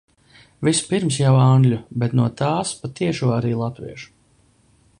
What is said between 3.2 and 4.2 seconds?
arī latviešu.